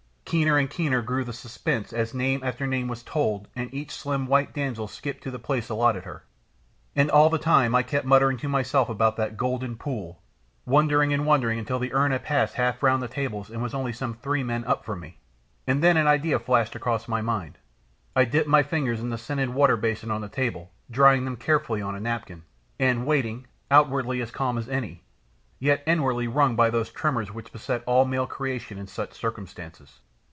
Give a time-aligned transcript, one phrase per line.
[0.25, 4.25] Keener and keener grew the suspense as name after name was told and each slim
[4.27, 6.23] white damsel skipped to the place allotted her.
[6.95, 10.21] And all the time I kept muttering to myself about that "golden pool,"
[10.65, 13.91] wondering and wondering until the urn had passed half round the tables and was only
[13.91, 15.17] some three men up from me
[15.67, 17.57] and then an idea flashed across my mind.
[18.15, 21.81] I dipped my fingers in the scented water basin on the table, drying them carefully
[21.81, 22.43] on a napkin,
[22.79, 25.03] and waiting, outwardly as calm as any,
[25.59, 29.99] yet inwardly wrung by those tremors which beset all male creation in such circumstances.